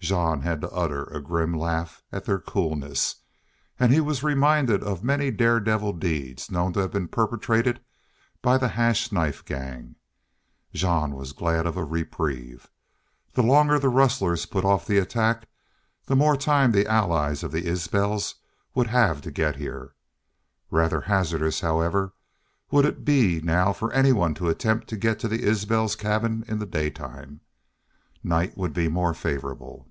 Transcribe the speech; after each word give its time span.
Jean 0.00 0.40
had 0.40 0.62
to 0.62 0.70
utter 0.70 1.04
a 1.06 1.20
grim 1.20 1.52
laugh 1.52 2.02
at 2.12 2.24
their 2.24 2.38
coolness; 2.38 3.16
and 3.78 3.92
he 3.92 4.00
was 4.00 4.22
reminded 4.22 4.82
of 4.82 5.04
many 5.04 5.30
dare 5.30 5.60
devil 5.60 5.92
deeds 5.92 6.50
known 6.50 6.72
to 6.72 6.80
have 6.80 6.92
been 6.92 7.08
perpetrated 7.08 7.78
by 8.40 8.56
the 8.56 8.68
Hash 8.68 9.12
Knife 9.12 9.44
Gang. 9.44 9.96
Jean 10.72 11.14
was 11.14 11.32
glad 11.34 11.66
of 11.66 11.76
a 11.76 11.84
reprieve. 11.84 12.70
The 13.34 13.42
longer 13.42 13.78
the 13.78 13.90
rustlers 13.90 14.46
put 14.46 14.64
off 14.64 14.88
an 14.88 14.96
attack 14.96 15.46
the 16.06 16.16
more 16.16 16.36
time 16.38 16.72
the 16.72 16.86
allies 16.86 17.42
of 17.42 17.52
the 17.52 17.66
Isbels 17.66 18.36
would 18.74 18.86
have 18.86 19.20
to 19.22 19.30
get 19.30 19.56
here. 19.56 19.94
Rather 20.70 21.02
hazardous, 21.02 21.60
however, 21.60 22.14
would 22.70 22.86
it 22.86 23.04
be 23.04 23.42
now 23.42 23.74
for 23.74 23.92
anyone 23.92 24.32
to 24.34 24.48
attempt 24.48 24.88
to 24.88 24.96
get 24.96 25.18
to 25.18 25.28
the 25.28 25.42
Isbel 25.42 25.86
cabins 25.90 26.48
in 26.48 26.60
the 26.60 26.66
daytime. 26.66 27.40
Night 28.24 28.56
would 28.56 28.72
be 28.72 28.88
more 28.88 29.12
favorable. 29.12 29.84